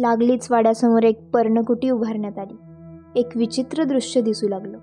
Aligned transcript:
लागलीच 0.00 0.48
वाड्यासमोर 0.50 1.02
एक 1.02 1.30
पर्णकुटी 1.32 1.90
उभारण्यात 1.90 2.38
आली. 2.38 2.56
एक 3.20 3.28
विचित्र 3.36 3.84
दृश्य 3.84 4.20
दिसू 4.20 4.48
लागलं. 4.48 4.78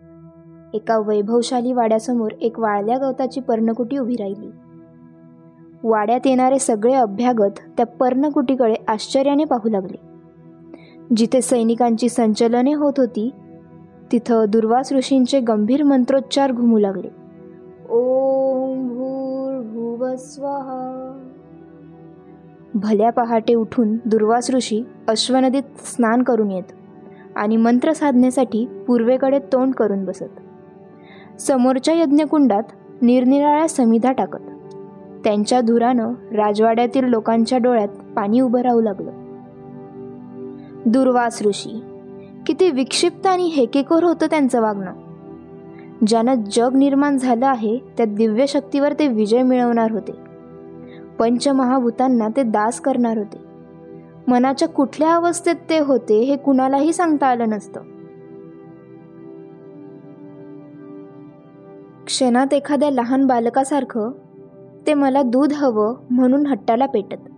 एका 0.74 0.98
वैभवशाली 0.98 1.74
वाड्यासमोर 1.74 2.32
एक 2.42 2.60
वाळल्या 2.60 2.98
गवताची 2.98 3.42
पर्णकुटी 3.42 3.98
उभी 3.98 4.16
राहिली. 4.16 4.52
वाड्यात 5.84 6.20
येणारे 6.26 6.60
सगळे 6.60 6.94
अभ्यागत 6.94 7.52
त्या 7.78 7.86
पर्णकुटीकडे 7.86 8.76
आश्चर्याने 8.88 9.44
पाहू 9.44 9.70
लागले. 9.70 10.00
जिथे 11.16 11.42
सैनिकांची 11.42 12.10
संचलने 12.10 12.74
होत 12.74 12.94
होती 12.98 13.32
तिथं 14.12 14.46
दुर्वास 14.50 14.94
ऋषींचे 14.94 15.40
गंभीर 15.40 15.84
मंत्रोच्चार 15.84 16.52
घुमू 16.52 16.80
लागले. 16.80 17.08
ओम 17.90 18.88
भूर्भुवस्वहा 18.88 20.16
भल्या 22.74 23.10
पहाटे 23.10 23.54
उठून 23.54 23.98
दुर्वास 24.06 24.52
ऋषी 24.52 24.84
अश्वनदीत 25.08 25.64
स्नान 25.78 26.24
करून 26.24 26.52
येत 26.52 26.64
आणि 27.36 27.58
मंत्र 27.58 27.94
साधण्यासाठी 27.94 28.66
पूर्वेकडे 28.88 29.40
तोंड 29.40 29.74
करून 29.74 30.06
बसत. 30.06 31.40
समोरच्या 31.40 31.94
यज्ञकुंडात 31.94 32.64
निरनिराळ्या 33.02 33.70
समिधा 33.70 34.12
टाकत. 34.12 34.42
त्यांच्या 35.24 35.62
धुरानं 35.62 36.14
राजवाड्यातील 36.32 37.04
लोकांच्या 37.04 37.58
डोळ्यात 37.58 37.88
पाणी 37.88 38.40
उभं 38.40 38.62
राहू 38.62 38.82
लागलं. 38.82 39.12
दुर्वास 40.86 41.42
ऋषी 41.42 41.82
किती 42.46 42.72
विक्षिप्त 42.72 43.28
आणि 43.28 43.44
हेकेकोर 43.44 44.04
होतं 44.04 44.26
त्यांचं 44.26 44.62
वागणं. 44.62 44.94
ज्यानं 46.08 46.34
जग 46.54 46.76
निर्माण 46.76 47.18
झालं 47.18 47.48
आहे 47.48 47.78
त्या 47.98 48.06
दिव्य 48.06 48.46
शक्तीवर 48.48 48.94
ते 48.94 49.08
विजय 49.08 49.42
मिळवणार 49.42 49.92
होते. 49.92 50.29
पंचमहाभूतांना 51.20 52.28
ते 52.38 52.44
दास 52.44 52.80
करणार 52.80 53.18
होते. 53.18 53.38
मनाच्या 54.28 54.68
कुठल्या 54.68 55.16
अवस्थेत 55.16 55.56
ते 55.70 55.80
होते 55.80 56.20
हे 56.20 56.36
कुणालाही 56.36 56.94
सांगता 56.94 57.28
आलं 57.28 57.50
नसतं. 57.50 57.82
क्षणात 62.06 62.54
एखाद्या 62.54 62.92
लहान 62.92 63.26
बालकासारखं 63.26 64.12
ते 64.88 64.94
मला 64.94 65.22
दूध 65.22 65.54
हवं 65.54 65.96
म्हणून 66.10 66.46
हट्टाला 66.46 66.86
पेटत. 66.86 67.30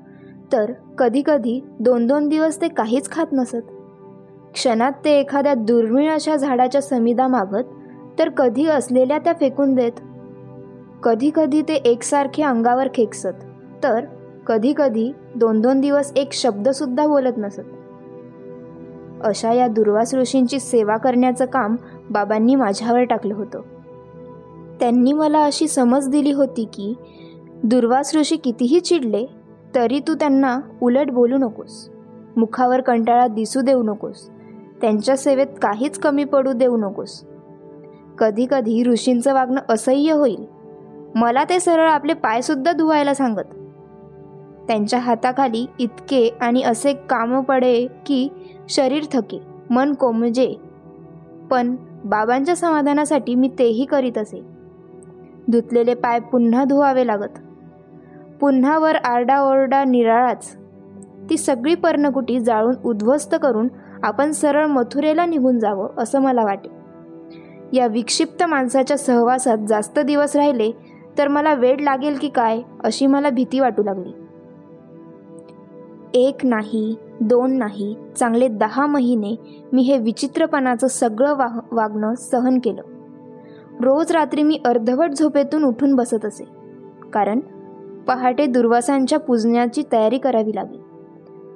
तर 0.53 0.71
कधीकधी 0.97 1.61
दोन 1.79 2.07
दोन 2.07 2.29
दिवस 2.29 2.61
ते 2.61 2.67
काहीच 2.67 3.11
खात 3.11 3.25
नसत. 3.33 3.71
क्षणात 4.53 4.91
ते 5.05 5.19
एखाद्या 5.19 5.53
दुर्मिळ 5.53 6.11
अशा 6.11 6.35
झाडाच्या 6.35 6.81
समिदा 6.81 7.27
मागत 7.27 7.63
तर 8.19 8.29
कधी 8.29 8.65
असलेल्या 8.65 9.17
त्या 9.17 9.33
फेकून 9.33 9.75
देत. 9.75 9.91
कधीकधी 11.03 11.61
ते 11.61 11.73
एकसारखे 11.73 12.43
अंगावर 12.43 12.87
खेकसत. 12.93 13.50
तर 13.83 14.05
कधी 14.47 14.73
कधी 14.77 15.11
दोन 15.35 15.61
दोन 15.61 15.81
दिवस 15.81 16.13
एक 16.15 16.33
शब्दसुद्धा 16.33 17.07
बोलत 17.07 17.37
नसत. 17.37 17.61
अशा 19.23 19.51
या 19.51 19.67
दुर्वास 19.67 20.15
ऋषींची 20.15 20.59
सेवा 20.59 20.97
करण्याचं 20.97 21.45
काम 21.45 21.75
बाबांनी 22.09 22.55
माझ्यावर 22.55 23.03
टाकलं 23.03 23.35
होतं. 23.35 23.61
त्यांनी 24.79 25.13
मला 25.13 25.43
अशी 25.43 25.67
समज 25.67 26.09
दिली 26.09 26.31
होती 26.31 26.65
की 26.65 26.93
दुर्वास 27.63 28.15
ऋषी 28.15 28.37
कितीही 28.37 28.79
चिडले 28.79 29.25
तरी 29.75 29.99
तू 29.99 30.15
त्यांना 30.15 30.59
उलट 30.81 31.11
बोलू 31.11 31.37
नकोस 31.37 31.89
मुखावर 32.37 32.81
कंटाळा 32.81 33.27
दिसू 33.27 33.61
देऊ 33.61 33.83
नकोस 33.83 34.29
त्यांच्या 34.81 35.17
सेवेत 35.17 35.47
काहीच 35.61 35.99
कमी 35.99 36.23
पडू 36.23 36.51
देऊ 36.51 36.77
नकोस. 36.77 37.23
कधी 38.19 38.47
कधी 38.49 38.83
ऋषींचं 38.83 39.33
वागणं 39.33 39.61
असह्य 39.69 40.11
होईल. 40.11 40.45
मला 41.15 41.43
ते 41.43 41.59
सरळ 41.59 41.89
आपले 41.89 42.13
पायसुद्धा 42.13 42.71
धुवायला 42.71 43.13
सांगत. 43.13 43.60
त्यांच्या 44.71 44.99
हाताखाली 44.99 45.65
इतके 45.79 46.37
आणि 46.41 46.63
असे 46.63 46.93
काम 46.93 47.41
पडे 47.41 47.87
की 48.05 48.29
शरीर 48.69 49.03
थके 49.13 49.41
मन 49.69 49.93
कोमजे. 49.93 50.55
पण 51.51 51.75
बाबांच्या 52.05 52.55
समाधानासाठी 52.55 53.35
मी 53.35 53.49
तेही 53.59 53.85
करीत 53.85 54.17
असे. 54.17 54.41
धुतलेले 55.51 55.93
पाय 55.93 56.19
पुन्हा 56.19 56.63
धुवावे 56.63 57.07
लागत. 57.07 57.39
पुन्हा 58.39 58.77
वर 58.79 58.95
आरडाओरडा 58.95 59.83
निराळाच. 59.83 60.57
ती 61.29 61.37
सगळी 61.37 61.75
पर्णकुटी 61.75 62.39
जाळून 62.39 62.75
उद्ध्वस्त 62.85 63.35
करून 63.41 63.67
आपण 64.03 64.31
सरळ 64.31 64.65
मथुरेला 64.65 65.25
निघून 65.25 65.59
जावं 65.59 65.89
असं 65.97 66.21
मला 66.21 66.43
वाटे. 66.43 66.69
या 67.73 67.87
विक्षिप्त 67.87 68.43
माणसाच्या 68.43 68.97
सहवासात 68.97 69.57
जास्त 69.67 69.99
दिवस 69.99 70.35
राहिले 70.35 70.71
तर 71.17 71.27
मला 71.27 71.53
वेळ 71.53 71.77
लागेल 71.79 72.17
की 72.21 72.29
काय 72.29 72.61
अशी 72.83 73.05
मला 73.05 73.29
भीती 73.29 73.59
वाटू 73.59 73.83
लागली. 73.83 74.20
एक 76.13 76.45
नाही 76.45 76.95
दोन 77.19 77.57
नाही 77.57 77.95
चांगले 78.15 78.47
दहा 78.47 78.85
महिने 78.85 79.35
मी 79.73 79.81
हे 79.81 79.97
विचित्रपणाचं 79.97 80.87
सगळं 80.87 81.35
वाह 81.35 81.59
वागणं 81.71 82.15
सहन 82.15 82.59
केलं. 82.59 82.81
रोज 83.81 84.11
रात्री 84.11 84.43
मी 84.43 84.59
अर्धवट 84.65 85.11
झोपेतून 85.11 85.63
उठून 85.63 85.95
बसत 85.95 86.25
असे. 86.25 86.43
कारण 87.13 87.39
पहाटे 88.07 88.45
दुर्वासांच्या 88.45 89.19
पूजण्याची 89.19 89.83
तयारी 89.91 90.17
करावी 90.17 90.55
लागली. 90.55 90.77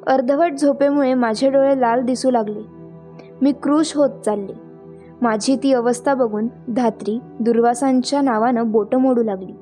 अर्धवट 0.08 0.52
झोपेमुळे 0.62 1.14
माझे 1.14 1.50
डोळे 1.50 1.82
लाल 1.82 2.02
दिसू 2.02 2.32
लागले. 2.32 2.62
मी 3.42 3.52
क्रूश 3.52 3.96
होत 3.96 4.10
चालले. 4.26 4.54
माझी 5.22 5.56
ती 5.56 5.74
अवस्था 5.74 6.14
बघून 6.14 6.48
धात्री 6.76 7.20
दुर्वासांच्या 7.40 8.22
नावानं 8.22 8.72
बोटं 8.72 8.98
मोडू 8.98 9.24
लागली. 9.24 9.54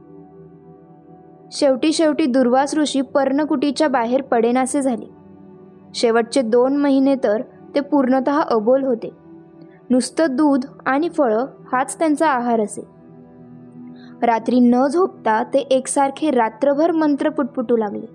शेवटी 1.52 1.94
शेवटी 1.94 2.26
दुर्वास 2.26 2.76
ऋषी 2.76 3.02
पर्णकुटीच्या 3.02 3.88
बाहेर 3.88 4.22
पडेनासे 4.22 4.82
झाले. 4.82 5.06
शेवटचे 5.96 6.42
दोन 6.42 6.78
महिने 6.78 7.16
तर 7.16 7.42
ते 7.76 7.80
पूर्णत 7.80 8.30
अबोल 8.50 8.84
होते. 8.84 9.12
नुसतं 9.90 10.26
दूध 10.30 10.66
आणि 10.86 11.10
फळं 11.10 11.46
हाच 11.72 12.00
त्यांचा 12.00 12.30
आहार 12.30 12.60
असे. 12.60 12.82
रात्री 14.22 14.60
न 14.60 14.88
झोपता 14.88 15.44
ते 15.44 15.60
एकसारखे 15.60 16.32
रात्रभर 16.32 16.92
मंत्र 16.92 17.30
पुटपुटू 17.30 17.78
लागले. 17.78 18.06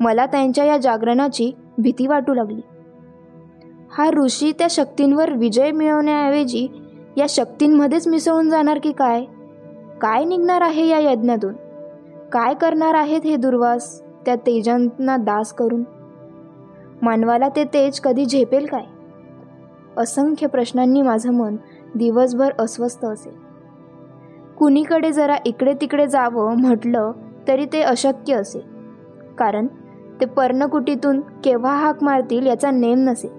मला 0.00 0.26
त्यांच्या 0.26 0.64
या 0.64 0.76
जागरणाची 0.76 1.52
भीती 1.78 2.06
वाटू 2.06 2.34
लागली. 2.34 2.60
हा 3.92 4.10
ऋषी 4.10 4.52
त्या 4.52 4.66
शक्तींवर 4.70 5.32
विजय 5.32 5.70
मिळवण्याऐवजी 5.70 6.68
या 7.16 7.26
शक्तींमध्येच 7.28 8.08
मिसळून 8.08 8.50
जाणार 8.50 8.78
की 8.82 8.92
काय? 8.92 9.24
काय 10.00 10.24
निघणार 10.24 10.60
आहे 10.60 10.86
या 10.86 10.98
यज्ञातून? 10.98 11.54
काय 12.34 12.54
करणार 12.54 12.94
आहेत 12.94 13.20
हे 13.24 13.36
दुर्वास? 13.36 14.02
त्या 14.26 14.34
तेजांना 14.34 15.16
दास 15.16 15.52
करून. 15.52 15.84
मानवाला 17.02 17.48
ते 17.48 17.64
तेज 17.64 18.00
कधी 18.00 18.24
झेपेल 18.24 18.66
काय? 18.66 18.84
असंख्य 19.96 20.46
प्रश्नांनी 20.46 21.02
माझं 21.02 21.32
मन 21.32 21.56
दिवसभर 21.94 22.52
अस्वस्थ 22.58 23.04
असे. 23.04 23.34
कुणीकडे 24.58 25.12
जरा 25.12 25.36
इकडे 25.46 25.74
तिकडे 25.80 26.06
जावं 26.06 26.56
म्हटलं 26.56 27.12
तरी 27.48 27.66
ते 27.72 27.82
अशक्य 27.82 28.34
असे. 28.34 28.60
कारण 29.38 29.66
ते 30.20 30.24
पर्णकुटीतून 30.24 31.20
केव्हा 31.20 31.76
हाक 31.76 32.02
मारतील 32.02 32.46
याचा 32.46 32.70
नेम 32.70 32.98
नसे. 32.98 33.32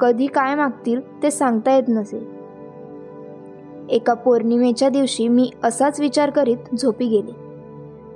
कधी 0.00 0.26
काय 0.26 0.54
मागतील 0.54 1.22
ते 1.22 1.30
सांगता 1.30 1.72
येत 1.72 1.88
नसे. 1.88 2.28
एका 3.90 4.14
पौर्णिमेच्या 4.14 4.88
दिवशी 4.88 5.28
मी 5.28 5.50
असाच 5.64 6.00
विचार 6.00 6.30
करीत 6.30 6.74
झोपी 6.78 7.06
गेले. 7.08 7.47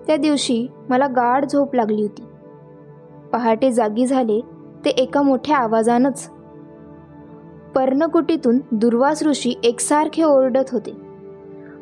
त्या 0.06 0.16
दिवशी 0.16 0.66
मला 0.88 1.06
गाढ 1.06 1.44
झोप 1.44 1.74
लागली 1.74 2.02
होती. 2.02 2.22
पहाटे 3.32 3.72
जागी 3.72 4.06
झाले 4.06 4.40
ते 4.84 4.90
एका 4.90 5.22
मोठ्या 5.22 5.56
आवाजानंच. 5.56 6.30
पर्णकुटीतून 7.74 8.58
दुर्वास 8.72 9.22
ऋषी 9.22 9.54
एकसारखे 9.62 10.22
ओरडत 10.22 10.70
होते. 10.72 10.96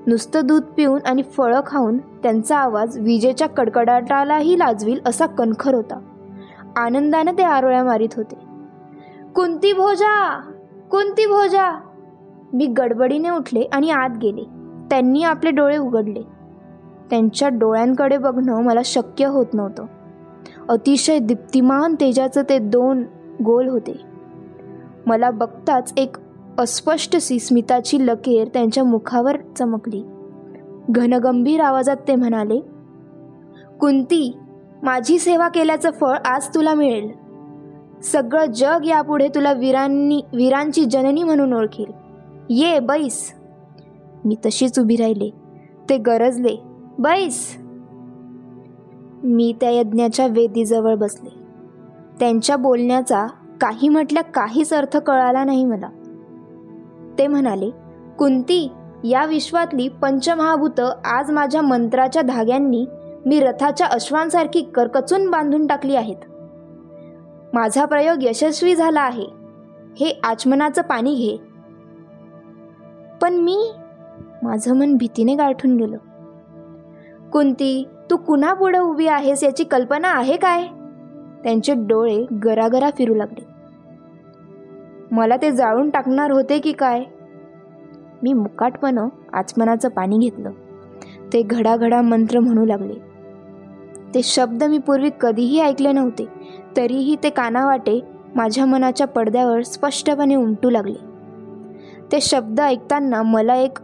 नुसतं 0.07 0.47
दूध 0.47 0.63
पिऊन 0.63 1.01
आणि 1.07 1.23
फळं 1.23 1.61
खाऊन 1.67 1.99
त्यांचा 1.99 2.57
आवाज 2.57 2.99
विजेच्या 2.99 3.49
कडकडाटालाही 3.49 4.59
लाजवील 4.59 5.01
असा 5.07 5.27
कणखर 5.27 5.75
होता. 5.75 6.01
आनंदाने 6.77 7.33
ते 7.33 7.43
आरोळ्या 7.43 7.84
मारित 7.84 8.09
होते. 8.16 8.34
कुंती 9.34 9.73
भोजा! 9.73 10.41
कुंती 10.91 11.27
भोजा! 11.27 11.81
मी 12.53 12.66
गडबडीने 12.66 13.31
उठले 13.31 13.61
आणि 13.61 13.91
आत 13.91 14.11
गेले. 14.23 14.43
त्यांनी 14.91 15.23
आपले 15.23 15.51
डोळे 15.51 15.77
उघडले. 15.77 16.40
त्यांच्या 17.10 17.48
डोळ्यांकडे 17.48 18.16
बघणं 18.16 18.62
मला 18.62 18.80
शक्य 18.84 19.27
होत 19.27 19.47
नव्हतं. 19.54 19.84
अतिशय 20.68 21.18
दीप्तिमान 21.18 21.95
तेजाचं 21.95 22.42
ते 22.48 22.59
दोन 22.59 23.04
गोल 23.45 23.68
होते. 23.68 24.01
मला 25.07 25.30
बघताच 25.30 25.92
एक 25.97 26.16
अस्पष्ट 26.59 27.16
स्मिताची 27.16 28.07
लकेर 28.07 28.48
त्यांच्या 28.48 28.84
मुखावर 28.84 29.36
चमकली. 29.59 30.03
घनगंभीर 30.91 31.60
आवाजात 31.60 31.97
ते 32.09 32.15
म्हणाले 32.15 32.60
कुंती 33.80 34.39
माझी 34.83 35.18
सेवा 35.18 35.48
केल्याचं 35.48 35.91
फळ 35.91 36.16
आज 36.24 36.48
तुला 36.54 36.74
मिळेल. 36.74 37.10
सगळं 38.03 38.45
जग 38.45 38.84
यापुढे 38.84 39.28
तुला 39.28 39.53
वीरांनी 39.53 40.22
वीरांची 40.34 40.84
जननी 40.84 41.22
म्हणून 41.22 41.53
ओळखेल. 41.53 41.92
ये 42.51 42.78
बैस. 42.78 43.33
मी 44.24 44.34
तशीच 44.34 44.78
उभी 44.78 44.97
राहिले. 44.97 45.30
ते 45.89 45.97
गरजले. 45.97 46.70
बैस. 47.01 47.57
मी 49.25 49.55
त्या 49.61 49.71
यज्ञाच्या 49.71 50.27
वेदीजवळ 50.27 50.95
बसले. 50.95 51.29
त्यांच्या 52.19 52.57
बोलण्याचा 52.57 53.27
काही 53.61 53.89
म्हटल्या 53.89 54.23
काहीच 54.23 54.73
अर्थ 54.73 54.97
कळाला 54.97 55.45
नाही 55.45 55.65
मला. 55.65 55.89
ते 57.19 57.27
म्हणाले 57.27 57.71
कुंती 58.19 58.73
या 59.05 59.25
विश्वातली 59.25 59.89
पंचमहाभूत 59.89 60.81
आज 61.05 61.31
माझ्या 61.31 61.63
मंत्राच्या 61.63 62.23
धाग्यांनी 62.23 62.87
मी 63.27 63.41
रथाच्या 63.41 63.87
अश्वांसारखी 63.87 64.63
करकचून 64.63 65.31
बांधून 65.31 65.67
टाकली 65.67 65.97
आहेत. 65.97 66.17
माझा 67.53 67.85
प्रयोग 67.85 68.19
यशस्वी 68.23 68.75
झाला 68.75 69.01
आहे. 69.01 69.27
हे 70.01 70.21
आचमनाचं 70.25 70.83
पाणी 70.83 71.15
घे. 71.15 71.37
पण 73.23 73.35
मी? 73.35 73.73
माझं 74.43 74.77
मन 74.77 74.97
भीतीने 74.97 75.35
गाठून 75.35 75.77
गेलं. 75.77 75.97
कुंती 77.32 77.88
तू 78.10 78.16
कुणा 78.16 78.53
पुढे 78.53 78.78
उभी 78.78 79.06
आहेस 79.06 79.44
याची 79.44 79.65
कल्पना 79.65 80.09
आहे 80.09 80.36
काय? 80.36 80.66
त्यांचे 81.44 81.74
डोळे 81.74 82.27
गरागरा 82.44 82.91
फिरू 82.98 83.15
लागले. 83.15 83.47
मला 85.10 85.36
ते 85.36 85.50
जाळून 85.50 85.91
टाकणार 85.91 86.30
होते 86.30 86.59
की 86.59 86.72
काय? 86.72 87.04
मी 88.22 88.32
मुकाटपणं 88.32 89.09
आचमनाचं 89.32 89.88
पाणी 89.88 90.18
घेतलं. 90.18 90.50
ते 91.32 91.42
घडाघडा 91.42 92.03
मंत्र 92.03 92.41
म्हणू 92.41 92.65
लागले. 92.65 92.94
ते 94.15 94.22
शब्द 94.22 94.65
मी 94.65 94.78
पूर्वी 94.78 95.10
कधीही 95.21 95.60
ऐकले 95.60 95.92
नव्हते 95.92 96.28
तरीही 96.77 97.16
ते 97.22 97.30
कानावाटे 97.30 98.00
माझ्या 98.36 98.66
मनाच्या 98.66 99.06
पडद्यावर 99.06 99.62
स्पष्टपणे 99.62 100.34
उमटू 100.34 100.71
लागले. 100.71 100.98
ते 102.12 102.21
शब्द 102.21 102.60
ऐकताना 102.60 103.22
मला 103.22 103.54
एक 103.54 103.78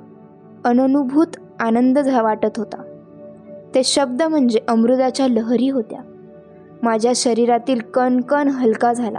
अननुभूत 0.65 1.27
आनंद 1.61 1.99
झा 1.99 2.23
वाटत 2.23 2.59
होता. 2.59 2.96
ते 3.77 3.85
शब्द 3.85 4.23
म्हणजे 4.23 4.61
अमृताच्या 4.69 5.29
लहरी 5.29 5.69
होत्या. 5.69 6.01
माझ्या 6.83 7.13
शरीरातील 7.17 7.81
कणकण 7.81 8.49
हलका 8.49 8.93
झाला. 8.93 9.19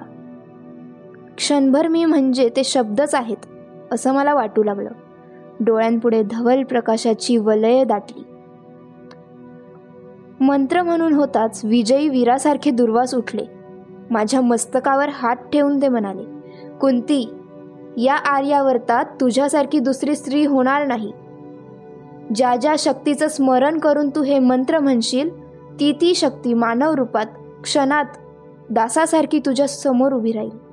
क्षणभर 1.37 1.87
मी 1.87 2.05
म्हणजे 2.05 2.49
ते 2.55 2.63
शब्दच 2.63 3.15
आहेत 3.15 3.37
असं 3.91 4.13
मला 4.13 4.33
वाटू 4.33 4.63
लागलं. 4.63 4.89
डोळ्यांपुढे 5.59 6.23
धवल 6.23 6.63
प्रकाशाची 6.63 7.37
वलय 7.37 7.83
दाटली. 7.83 8.23
मंत्र 10.39 10.83
म्हणून 10.83 11.13
होताच 11.13 11.61
विजयी 11.65 12.09
वीरासारखे 12.09 12.71
दुर्वास 12.71 13.15
उठले. 13.15 13.45
माझ्या 14.09 14.41
मस्तकावर 14.41 15.09
हात 15.13 15.35
ठेवून 15.35 15.81
ते 15.81 15.89
म्हणाले 15.89 16.23
कुंती 16.81 17.33
या 17.97 18.15
आर्यावर्तात 18.15 19.05
तुझ्यासारखी 19.05 19.79
दुसरी 19.79 20.15
स्त्री 20.15 20.45
होणार 20.45 20.87
नाही. 20.87 21.11
ज्या 22.35 22.55
ज्या 22.55 22.75
शक्तीचं 22.79 23.27
स्मरण 23.27 23.77
करून 23.77 24.09
तू 24.09 24.23
हे 24.23 24.39
मंत्र 24.39 24.79
म्हणशील 24.79 25.29
ती 25.79 25.91
ती 25.91 26.15
शक्ती 26.15 26.53
मानव 26.53 26.93
रूपात 26.93 27.25
क्षणात 27.63 28.05
दासासारखी 28.69 29.39
तुझ्या 29.39 29.67
समोर 29.67 30.13
उभी 30.13 30.31
राहील. 30.31 30.67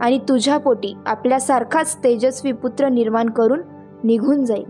आणि 0.00 0.18
तुझ्या 0.18 0.58
पोटी 0.58 0.96
आपल्यासारखाच 1.06 1.96
तेजस्वी 2.04 2.52
पुत्र 2.52 2.88
निर्माण 2.88 3.30
करून 3.30 3.60
निघून 4.04 4.44
जाईल. 4.44 4.64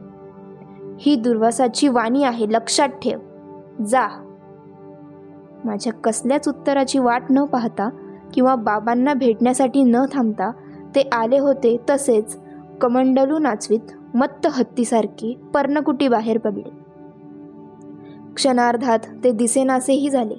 ही 1.00 1.16
दुर्वासाची 1.16 1.88
वाणी 1.88 2.24
आहे 2.24 2.46
लक्षात 2.48 2.88
ठेव. 2.88 3.18
जा. 3.86 4.08
माझ्या 5.64 5.92
कसल्याच 5.92 6.48
उत्तराची 6.48 6.98
वाट 6.98 7.22
न 7.30 7.44
पाहता 7.44 7.88
किंवा 8.34 8.54
बाबांना 8.54 9.14
भेटण्यासाठी 9.14 9.82
न 9.82 9.96
थांबता 10.12 10.50
ते 10.94 11.08
आले 11.12 11.38
होते 11.38 11.76
तसेच 11.90 12.38
कमंडलू 12.80 13.38
नाचवीत 13.38 14.05
मत्त 14.16 14.46
हत्तीसारखी 14.46 15.38
पर्णकुटी 15.54 16.08
बाहेर 16.08 16.38
पडली. 16.38 16.62
क्षणार्धात 18.34 18.98
ते 19.24 19.32
दिसेनासेही 19.32 20.10
झाले. 20.10 20.34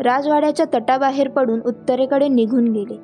राजवाड्याच्या 0.00 0.66
तटाबाहेर 0.74 1.28
पडून 1.28 1.60
उत्तरेकडे 1.60 2.28
निघून 2.28 2.64
गेले. 2.64 2.94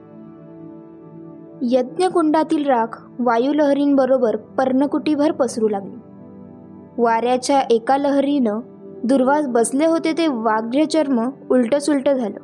यज्ञकुंडातील 1.62 2.66
राख 2.66 3.10
वायुलहरींबरोबर 3.18 4.36
पर्णकुटीभर 4.36 5.32
पसरू 5.32 5.68
लागली. 5.68 5.96
वाऱ्याच्या 6.98 7.60
एका 7.60 7.96
लहरीनं 7.96 8.60
दुर्वास 9.04 9.46
बसले 9.46 9.86
होते 9.86 10.12
ते 10.12 10.26
वाग्य 10.26 10.84
चर्म 10.84 11.30
उलट 11.50 11.74
झालं. 12.10 12.38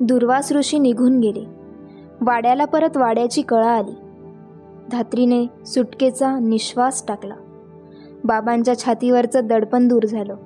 दुर्वास 0.00 0.52
ऋषी 0.52 0.78
निघून 0.78 1.20
गेले. 1.20 1.44
वाड्याला 2.20 2.64
परत 2.64 2.96
वाड्याची 2.96 3.42
कळा 3.42 3.70
आली. 3.70 4.07
धात्रीने 4.90 5.66
सुटकेचा 5.66 6.38
निश्वास 6.38 7.04
टाकला. 7.08 7.34
बाबांच्या 8.24 8.78
छातीवरचं 8.78 9.46
दडपण 9.46 9.88
दूर 9.88 10.06
झालं. 10.06 10.36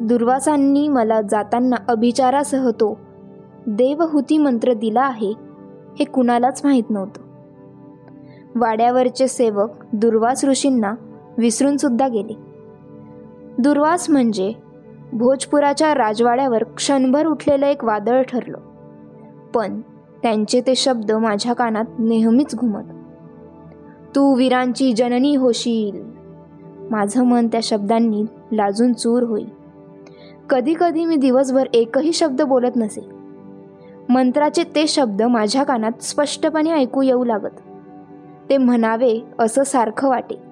दुर्वासांनी 0.00 0.88
मला 0.88 1.20
जाताना 1.22 1.76
अभिचारासह 1.88 2.70
तो 2.70 3.00
देवहूती 3.66 4.38
मंत्र 4.38 4.72
दिला 4.72 5.00
आहे 5.00 5.34
हे 5.98 6.04
कुणालाच 6.04 6.60
माहीत 6.64 6.90
नव्हतं. 6.90 7.20
वाड्यावरचे 8.54 9.28
सेवक 9.28 9.70
दुर्वास 9.92 10.44
ऋषींना 10.44 10.94
विसरूनसुद्धा 11.38 12.08
गेले. 12.08 12.36
दुर्वास 13.58 14.10
म्हणजे 14.10 14.52
भोजपुराच्या 15.12 15.94
राजवाड्यावर 15.94 16.64
क्षणभर 16.64 17.26
उठलेलं 17.26 17.66
एक 17.66 17.84
वादळ 17.84 18.22
ठरलं. 18.22 18.58
पण 19.54 19.80
त्यांचे 20.22 20.60
ते 20.60 20.74
शब्द 20.74 21.12
माझ्या 21.12 21.52
कानात 21.52 21.84
नेहमीच 21.98 22.56
घुमत. 22.56 22.82
तू 24.16 24.34
वीरांची 24.34 24.92
जननी 24.92 25.36
होशील. 25.36 26.02
माझं 26.90 27.24
मन 27.24 27.46
त्या 27.46 27.60
शब्दांनी 27.62 28.24
लाजून 28.52 28.92
चूर 28.92 29.22
होईल. 29.22 29.48
कधी 30.50 30.74
कधी 30.80 31.04
मी 31.04 31.16
दिवसभर 31.16 31.66
एकही 31.74 32.12
शब्द 32.12 32.42
बोलत 32.42 32.76
नसे. 32.76 33.08
मंत्राचे 34.08 34.64
ते 34.64 34.86
शब्द 34.86 35.22
माझ्या 35.22 35.62
कानात 35.62 36.02
स्पष्टपणे 36.02 36.70
ऐकू 36.70 37.02
येऊ 37.02 37.24
लागत. 37.24 37.60
ते 38.50 38.56
म्हणावे 38.56 39.20
असं 39.38 39.64
सारखं 39.64 40.08
वाटे. 40.08 40.42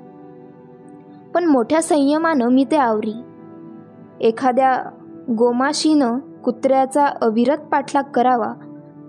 पण 1.35 1.44
मोठ्या 1.44 1.82
संयमानं 1.82 2.49
मी 2.49 2.64
ते 2.64 2.76
आवरी. 2.76 3.23
एखाद्या 4.20 4.82
गोमाशीनं 5.38 6.19
कुत्र्याचा 6.19 7.06
अविरत 7.06 7.59
पाठलाग 7.59 8.03
करावा 8.03 8.53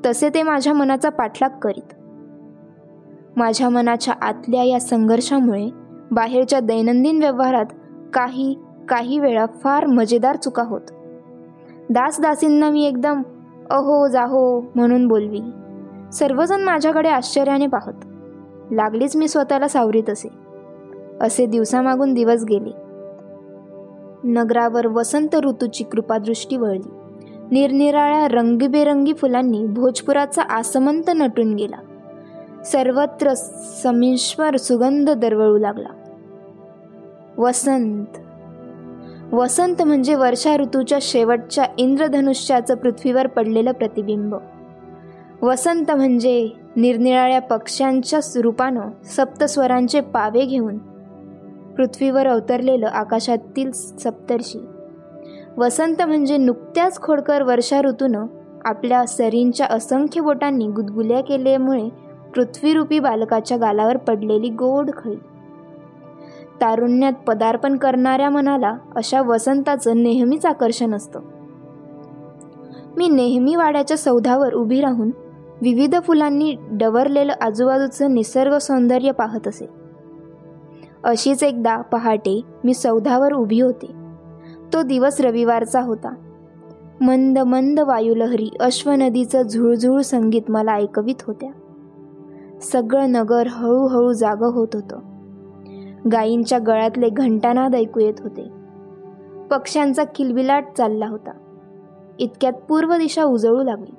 तसे 0.06 0.30
ते 0.30 0.44
माझ्या 0.44 0.74
मनाचा 0.74 1.10
पाठलाग 1.10 1.50
करीत. 1.50 1.94
माझ्या 3.38 3.70
मनाच्या 3.70 4.14
आतल्या 4.22 4.64
या 4.64 4.80
संघर्षामुळे 4.80 5.70
बाहेरच्या 6.12 6.60
दैनंदिन 6.60 7.20
व्यवहारात 7.20 7.66
काही 8.14 8.60
काही 8.90 9.20
वेळा 9.20 9.46
फार 9.46 9.86
मजेदार 9.86 10.36
चुका 10.36 10.64
होत. 10.64 10.82
दासदासींना 11.90 12.70
मी 12.70 12.86
एकदम 12.86 13.22
अहो 13.70 14.08
जाहो 14.08 14.62
म्हणून 14.76 15.08
बोलवी. 15.08 15.40
सर्वजण 16.14 16.62
माझ्याकडे 16.62 17.10
आश्चर्याने 17.10 17.68
पाहत. 17.68 17.94
लागलीच 18.72 19.16
मी 19.16 19.28
स्वतःला 19.28 19.68
सावरीत 19.68 20.10
असे. 20.10 20.30
असे 21.22 21.46
दिवसामागून 21.46 22.14
दिवस 22.14 22.44
गेले. 22.50 22.72
नगरावर 24.24 24.88
वसंत 24.88 25.36
ऋतूची 25.36 25.84
कृपादृष्टी 25.84 26.58
वळली. 26.58 26.90
निरनिराळ्या 27.52 28.28
रंगीबेरंगी 28.28 29.14
फुलांनी 29.14 29.66
भोजपुराचा 29.66 30.42
आसमंत 30.42 31.10
नटून 31.16 31.54
गेला. 31.54 31.78
सर्वत्र 32.66 33.34
समीश्वर 33.84 34.56
सुगंध 34.56 35.10
दरवळू 35.10 35.58
लागला. 35.58 35.90
वसंत. 37.38 38.06
वसंत 39.32 39.82
म्हणजे 39.82 40.16
वर्षा 40.16 40.58
ऋतूच्या 40.58 40.98
शेवटच्या 41.02 41.66
इंद्रधनुष्याचं 41.78 42.76
पृथ्वीवर 42.76 43.28
पडलेलं 43.28 43.72
प्रतिबिंब. 43.72 44.36
वसंत 45.42 45.92
म्हणजे 45.92 46.50
निरनिराळ्या 46.76 47.42
पक्ष्यांच्या 47.42 48.20
रूपानं 48.36 48.90
सप्तस्वरांचे 49.04 50.00
पावे 50.00 50.46
घेऊन 50.46 50.78
पृथ्वीवर 51.76 52.28
अवतरलेलं 52.28 52.88
आकाशातील 52.88 53.72
सप्तर्षी. 53.72 54.66
वसंत 55.58 56.02
म्हणजे 56.02 56.38
नुकत्याच 56.38 57.02
खोडकर 57.02 57.42
वर्षा 57.42 57.82
ऋतूनं 57.82 58.26
आपल्या 58.66 59.06
सरींच्या 59.06 59.66
असंख्य 59.66 60.22
बोटांनी 60.22 60.68
गुदगुल्या 60.68 61.22
केल्यामुळे 61.22 62.03
पृथ्वीरूपी 62.36 63.00
बालकाच्या 63.00 63.58
गालावर 63.58 63.98
पडलेली 63.98 64.50
गोड 64.50 64.90
खळी. 64.98 65.16
तारुण्यात 66.62 67.14
पदार्पण 67.28 67.78
करणाऱ्या 67.78 68.30
मनाला 68.30 68.78
अशा 68.96 69.22
वसंताचं 69.22 70.04
नेहमीच 70.04 70.46
आकर्षण 70.46 70.94
असतं. 70.94 71.20
मी 72.98 73.10
नेहमी 73.10 73.56
वाड्याच्या 73.56 73.98
सौधावर 73.98 74.54
उभी 74.54 74.82
राहून 74.82 75.12
विविध 75.62 75.96
फुलांनी 76.04 76.56
डवरलेलं 76.72 77.34
आजूबाजूचं 77.42 78.14
निसर्ग 78.14 78.58
सौंदर्य 78.58 79.12
पाहत 79.12 79.48
असे. 79.48 79.66
अशीच 81.04 81.44
एकदा 81.44 81.82
पहाटे 81.82 82.42
मी 82.64 82.74
सौधावर 82.74 83.34
उभी 83.34 83.60
होते. 83.60 83.92
तो 84.74 84.82
दिवस 84.82 85.22
रविवारचा 85.22 85.82
होता. 85.82 86.14
मंद 87.02 87.40
मंद 87.40 87.80
वायुलहरी 87.80 88.50
अश्वनदीचं 88.60 89.42
झुळझुळ 89.42 90.02
संगीत 90.02 90.42
मला 90.50 90.72
ऐकवीत 90.72 91.24
होत्या. 91.28 91.50
सगळं 92.64 93.12
नगर 93.12 93.48
हळूहळू 93.48 94.14
जागं 94.14 94.48
होत 94.48 94.68
होतं. 94.74 95.00
गायींच्या 96.12 96.60
गळ्यातले 96.60 97.10
घंटानाद 97.10 97.76
ऐकू 97.76 98.00
येत 98.00 98.14
होते. 98.20 98.50
पक्ष्यांचा 99.52 100.04
किलबिलाट 100.04 100.66
चालला 100.78 101.08
होता. 101.08 101.32
इतक्यात 102.20 102.54
पूर्व 102.54 102.94
दिशा 102.94 103.24
उजळू 103.24 103.64
लागली. 103.64 103.96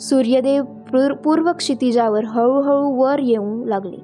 सूर्यदेव 0.00 0.64
पूर 0.64 1.12
पूर्व 1.12 1.52
क्षितिजावर 1.52 2.24
हळूहळू 2.24 3.02
वर 3.02 3.18
येऊ 3.18 3.64
लागले. 3.64 3.96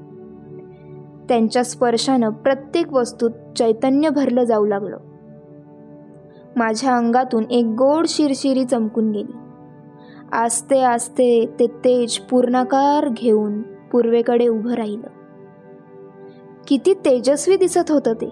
त्यांच्या 1.28 1.64
स्पर्शानं 1.64 2.30
प्रत्येक 2.30 2.92
वस्तूत 2.92 3.30
चैतन्य 3.56 4.08
भरलं 4.08 4.44
जाऊ 4.44 4.66
लागलं. 4.66 4.96
माझ्या 6.56 6.96
अंगातून 6.96 7.44
एक 7.50 7.64
गोड 7.64 8.06
शिरशिरी 8.08 8.64
चमकून 8.64 9.10
गेली. 9.10 9.32
आस्ते 10.32 10.80
आस्ते 10.80 11.46
ते 11.60 11.66
तेज 11.66 12.18
पूर्णाकार 12.18 13.08
घेऊन 13.08 13.73
पूर्वेकडे 13.94 14.48
उभं 14.48 14.70
राहिलं. 14.70 15.06
किती 16.68 16.94
तेजस्वी 16.94 17.56
दिसत 17.56 17.90
होतं 17.90 18.12
ते. 18.12 18.28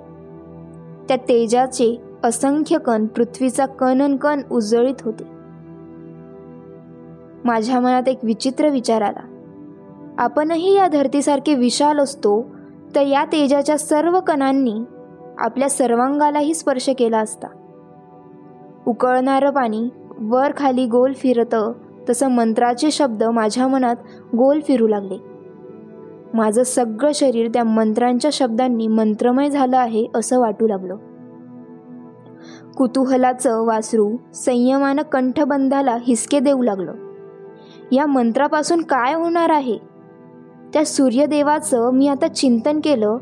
त्या 1.09 1.17
तेजाचे 1.17 2.03
असंख्य 2.25 2.79
कण 2.79 3.07
पृथ्वीचा 3.07 3.67
कणन 3.67 4.17
कण 4.17 4.41
उजळीत 4.53 4.95
होते. 5.03 5.25
माझ्या 7.45 7.81
मनात 7.81 8.09
एक 8.09 8.19
विचित्र 8.23 8.69
विचार 8.69 9.03
आला. 9.03 9.21
आपणही 10.19 10.77
या 10.77 10.89
धरतीसारखे 10.89 11.55
विशाल 11.55 11.99
असतो 11.99 12.47
तर 12.95 13.01
या 13.01 13.25
तेजाच्या 13.25 13.79
सर्व 13.79 14.21
कणांनी 14.21 14.75
आपल्या 15.39 15.71
सर्वांगालाही 15.71 16.55
स्पर्श 16.55 16.91
केला 16.99 17.19
असता. 17.19 17.49
उकळणारं 18.87 19.51
पाणी 19.51 19.89
वर 20.21 20.53
खाली 20.57 20.87
गोल 20.87 21.13
फिरतं 21.13 21.73
तसं 22.11 22.29
मंत्राचे 22.29 22.91
शब्द 22.91 23.25
माझ्या 23.25 23.69
मनात 23.69 23.97
गोल 24.37 24.61
फिरू 24.61 24.89
लागले. 24.89 25.32
माझं 26.35 26.63
सगळं 26.63 27.11
शरीर 27.15 27.49
त्या 27.49 27.65
मंत्रांच्या 27.65 28.31
शब्दांनी 28.33 28.87
मंत्रमय 28.87 29.51
झालं 29.51 29.77
आहे 29.79 30.07
असं 30.15 30.41
वाटू 30.41 30.67
लागलं. 30.67 30.97
कुतूहलाचं 32.77 33.67
वासरू 33.67 34.17
संयमानं 34.35 35.03
कंठबंधाला 35.03 35.97
हिसके 36.01 36.41
देऊ 36.41 36.63
लागलं. 36.63 36.95
या 37.93 38.07
मंत्रापासून 38.07 38.83
काय 38.83 39.15
होणार 39.15 39.51
आहे? 39.51 39.79
त्या 40.73 40.87
सूर्यदेवाचं 40.87 41.91
मी 41.91 42.09
आता 42.09 42.29
चिंतन 42.29 42.81
केलं 42.85 43.17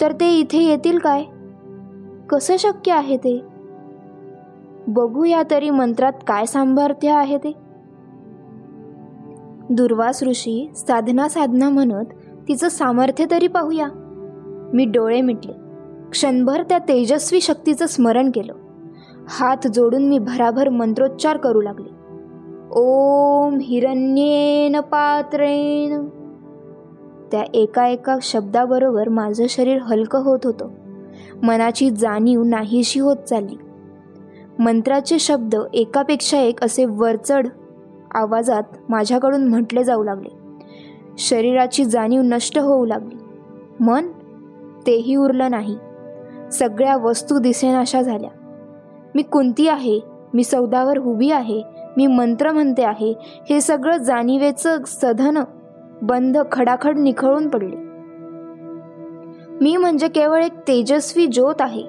तर 0.00 0.12
ते 0.12 0.38
इथे 0.38 0.58
येतील 0.58 0.98
काय? 0.98 1.24
कसं 2.30 2.56
शक्य 2.58 2.92
आहे 2.92 3.16
ते? 3.16 3.42
बघूया 4.86 5.42
तरी 5.50 5.70
मंत्रात 5.70 6.12
काय 6.26 6.46
सामर्थ्य 6.46 7.10
आहे 7.10 7.38
ते. 7.38 7.52
दुर्वास 9.70 10.22
ऋषी 10.22 10.70
साधना 10.76 11.28
साधना 11.28 11.68
म्हणत 11.68 12.04
तिचं 12.48 12.68
सामर्थ्य 12.68 13.24
तरी 13.30 13.46
पाहूया. 13.46 13.88
मी 14.74 14.84
डोळे 14.84 15.20
मिटले. 15.20 15.52
क्षणभर 16.10 16.62
त्या 16.62 16.78
तेजस्वी 16.78 17.40
शक्तीचं 17.40 17.86
स्मरण 17.86 18.30
केलं. 18.30 18.54
हात 19.28 19.66
जोडून 19.66 20.02
मी 20.02 20.18
भराभर 20.18 20.68
मंत्रोच्चार 20.68 21.36
करू 21.36 21.60
लागले. 21.60 21.88
ओम 22.70 23.58
हिरण्येन 23.62 24.80
पात्रेन 24.80 26.08
त्या 27.32 27.44
एका 27.54 27.86
एका 27.86 28.16
शब्दाबरोबर 28.22 29.08
माझं 29.08 29.44
शरीर 29.48 29.82
हलकं 29.82 30.18
होत 30.18 30.38
होतं. 30.44 30.68
मनाची 31.42 31.90
जाणीव 31.90 32.42
नाहीशी 32.42 33.00
होत 33.00 33.16
चालली. 33.16 33.56
मंत्राचे 34.58 35.18
शब्द 35.18 35.56
एकापेक्षा 35.74 36.38
एक 36.38 36.64
असे 36.64 36.84
वरचढ 36.84 37.46
आवाजात 38.14 38.62
माझ्याकडून 38.88 39.48
म्हटले 39.48 39.84
जाऊ 39.84 40.02
लागले. 40.02 40.41
शरीराची 41.18 41.84
जाणीव 41.84 42.20
नष्ट 42.24 42.58
होऊ 42.58 42.86
लागली. 42.86 43.16
मन 43.80 44.06
तेही 44.86 45.16
उरलं 45.16 45.50
नाही. 45.50 45.76
सगळ्या 46.52 46.96
वस्तू 46.96 47.38
दिसेनाशा 47.38 48.02
झाल्या. 48.02 48.30
मी 49.14 49.22
कुंती 49.22 49.68
आहे 49.68 50.00
मी 50.34 50.44
सौदावर 50.44 50.98
उभी 50.98 51.30
आहे 51.30 51.62
मी 51.96 52.06
मंत्र 52.06 52.52
म्हणते 52.52 52.82
आहे 52.82 53.14
हे 53.20 53.60
सगळं 53.60 53.96
जाणीवेचं 53.96 54.76
सधन 54.86 55.38
बंध 56.02 56.38
खडाखड 56.52 56.98
निखळून 56.98 57.48
पडले. 57.48 57.76
मी 59.60 59.76
म्हणजे 59.76 60.08
केवळ 60.08 60.44
एक 60.44 60.54
तेजस्वी 60.68 61.26
ज्योत 61.26 61.54
आहे. 61.60 61.82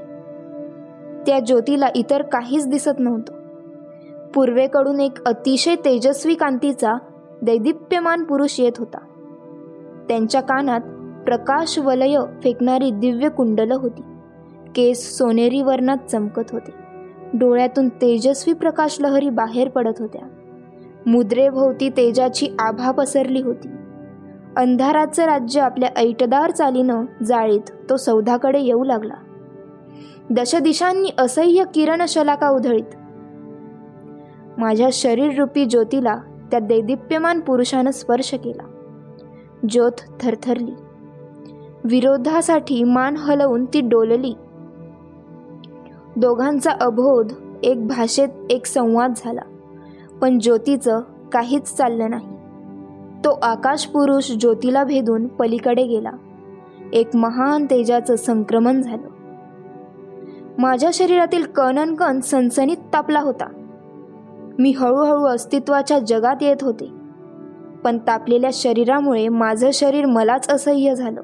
त्या 1.28 1.40
ज्योतीला 1.40 1.88
इतर 1.96 2.22
काहीच 2.22 2.68
दिसत 2.68 3.00
नव्हतं. 3.00 3.34
पूर्वेकडून 4.32 5.00
एक 5.00 5.28
अतिशय 5.28 5.76
तेजस्वी 5.76 6.36
कांतीचा 6.36 6.94
दैदिप्यमान 7.42 8.24
पुरुष 8.24 8.60
येत 8.60 8.72
होता. 8.78 8.98
त्यांच्या 10.10 10.42
कानात 10.42 10.82
प्रकाश 11.24 11.80
वलय 11.80 12.20
फेकणारी 12.44 12.92
दिव्य 12.92 13.30
कुंडलं 13.30 13.76
होती. 13.76 14.02
केस 14.76 15.18
सोनेरी 15.18 15.62
वर्णात 15.62 15.98
चमकत 15.98 16.44
होते. 16.52 16.74
डोळ्यातून 17.34 17.90
तेजस्वी 17.90 18.54
प्रकाश 18.54 18.98
लहरी 19.00 19.30
बाहेर 19.30 19.70
पडत 19.70 19.94
होत्या. 20.00 20.22
मुद्रेभोवती 21.06 21.90
तेजाची 21.90 22.48
आभा 22.60 22.92
पसरली 22.92 23.42
होती. 23.42 23.68
अंधाराचं 24.58 25.24
राज्य 25.24 25.62
आपल्या 25.62 25.90
ऐटदार 25.98 26.52
चालीनं 26.52 27.06
जाळीत 27.24 27.90
तो 27.90 27.98
सौधाकडे 27.98 28.60
येऊ 28.60 28.84
लागला. 28.84 29.14
दशदिशांनी 30.30 31.10
असह्य 31.18 31.64
किरण 31.74 32.02
शलाका 32.08 32.50
उधळीत. 32.50 32.96
माझ्या 34.58 34.90
शरीररूपी 34.94 35.66
ज्योतीला 35.66 36.16
त्या 36.52 36.60
देदिप्यमान 36.60 37.40
पुरुषानं 37.40 37.92
स्पर्श 37.92 38.34
केला. 38.34 38.73
ज्योत 39.70 39.92
थरथरली. 40.22 40.72
विरोधासाठी 41.84 42.84
मान 42.84 43.18
हलवून 43.18 43.66
ती 43.66 43.82
डोलली. 43.82 44.34
दोघांचा 46.16 46.72
अबोध 46.82 47.34
एक 47.64 47.88
भाषेत 47.88 48.30
एक 48.50 48.66
संवाद 48.66 49.14
झाला. 49.18 49.42
पण 50.22 50.40
ज्योतीचं 50.40 51.02
काहीच 51.32 51.76
चाललं 51.76 52.10
नाही. 52.10 52.28
तो 53.26 53.40
आकाश 53.44 53.86
पुरुष 53.86 54.32
ज्योतीला 54.32 54.84
भेदून 54.84 55.28
पलीकडे 55.28 55.84
गेला. 55.84 56.12
एक 56.94 57.16
महान 57.16 57.66
तेजाचं 57.66 58.16
संक्रमण 58.16 58.82
झालं. 58.82 59.08
माझ्या 60.58 60.90
शरीरातील 60.94 61.44
कणन 61.44 61.96
कण 61.96 62.20
सनसनीत 62.20 62.78
तापला 62.94 63.20
होता. 63.20 63.46
मी 64.60 64.72
हळूहळू 64.72 65.24
अस्तित्वाच्या 65.24 66.00
जगात 66.00 66.36
येत 66.42 66.58
होते. 66.62 67.03
पण 67.84 67.98
तापलेल्या 67.98 68.50
शरीरामुळे 68.54 69.28
माझं 69.28 69.70
शरीर 69.74 70.06
मलाच 70.06 70.50
असह्य 70.50 70.96
झालं. 70.96 71.22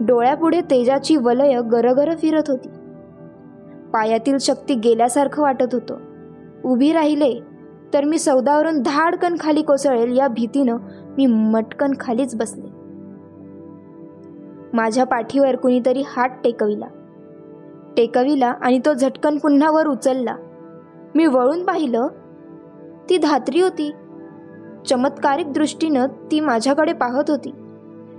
डोळ्यापुढे 0.00 0.60
तेजाची 0.60 1.16
वलय 1.16 1.60
गरगर 1.60 2.16
फिरत 2.16 2.42
होती. 2.48 2.68
पायातील 3.92 4.38
शक्ती 4.38 4.74
गेल्यासारखं 4.74 5.42
वाटत 5.42 5.66
होतं. 5.72 5.96
उभी 6.64 6.92
राहिले 6.92 7.40
तर 7.94 8.04
मी 8.04 8.18
सौदावरून 8.18 8.82
धाडकन 8.82 9.36
खाली 9.40 9.62
कोसळेल 9.62 10.18
या 10.18 10.28
भीतीनं 10.28 10.76
मी 11.18 11.26
मटकन 11.26 11.92
खालीच 12.00 12.36
बसले. 12.36 12.66
माझ्या 14.72 15.04
पाठीवर 15.04 15.56
कुणीतरी 15.56 16.02
हात 16.06 16.28
टेकविला. 16.44 16.86
टेकविला 17.96 18.46
आणि 18.46 18.78
तो 18.78 18.94
झटकन 18.94 19.38
पुन्हा 19.38 19.70
वर 19.70 19.86
उचलला. 19.86 20.36
मी 21.14 21.26
वळून 21.26 21.64
पाहिलं 21.64 22.06
ती 23.10 23.16
धात्री 23.16 23.60
होती. 23.60 23.92
चमत्कारिक 24.88 25.52
दृष्टीनं 25.52 26.06
ती 26.06 26.40
माझ्याकडे 26.40 26.92
पाहत 26.92 27.24
होती. 27.28 27.50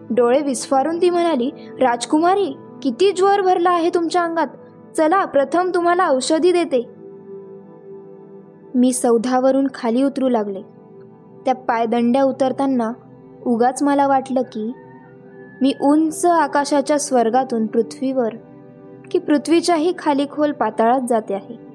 डोळे 0.09 0.41
विस्फारून 0.41 1.01
ती 1.01 1.09
म्हणाली 1.09 1.51
राजकुमारी 1.81 2.57
किती 2.81 3.11
ज्वर 3.11 3.41
भरला 3.41 3.69
आहे 3.69 3.89
तुमच्या 3.89 4.23
अंगात? 4.23 4.47
चला 4.97 5.25
प्रथम 5.25 5.71
तुम्हाला 5.75 6.09
औषधी 6.09 6.51
देते. 6.51 6.89
मी 8.75 8.93
सौधावरून 8.93 9.67
खाली 9.73 10.03
उतरू 10.03 10.29
लागले. 10.29 10.61
त्या 11.45 11.55
पायदंड्या 11.55 12.23
उतरताना 12.23 12.91
उगाच 13.45 13.83
मला 13.83 14.07
वाटलं 14.07 14.41
की 14.41 14.71
मी 15.61 15.73
उंच 15.81 16.25
आकाशाच्या 16.25 16.99
स्वर्गातून 16.99 17.65
पृथ्वीवर 17.65 18.29
की 19.11 19.19
पृथ्वीच्याही 19.19 19.93
खाली 19.97 20.25
खोल 20.31 20.51
पाताळात 20.51 21.01
जाते 21.09 21.33
आहे. 21.33 21.70